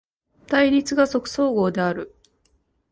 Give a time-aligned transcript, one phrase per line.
[0.47, 2.15] 対立が即綜合である。